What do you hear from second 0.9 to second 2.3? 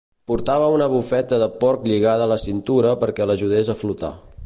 bufeta de porc lligada